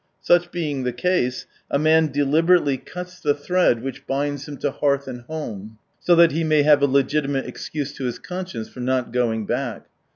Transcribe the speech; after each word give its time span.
Such 0.23 0.51
being 0.51 0.81
the 0.81 0.93
case, 0.93 1.45
a 1.69 1.77
man 1.77 2.11
deliberately 2.11 2.75
cuts 2.75 3.19
the 3.19 3.35
37 3.35 3.45
thread 3.45 3.83
which 3.83 4.07
binds 4.07 4.47
him 4.47 4.57
to 4.57 4.71
hearth 4.71 5.07
and 5.07 5.21
home, 5.27 5.77
so 5.99 6.15
that 6.15 6.31
he 6.31 6.43
may 6.43 6.63
have 6.63 6.81
a 6.81 6.87
legitimate 6.87 7.45
excuse 7.45 7.93
to 7.97 8.05
his 8.05 8.17
conscience 8.17 8.67
for 8.67 8.79
not 8.79 9.13
going 9.13 9.45
back. 9.45 9.85